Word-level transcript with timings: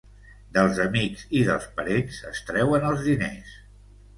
Dels 0.57 0.79
amics 0.85 1.21
i 1.39 1.43
dels 1.49 1.67
parents 1.81 2.17
es 2.33 2.43
treuen 2.51 2.89
els 2.93 3.07
diners. 3.11 3.57